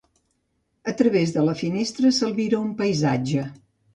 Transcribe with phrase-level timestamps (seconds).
[0.91, 3.45] A través de la finestra, s'albira un paisatge.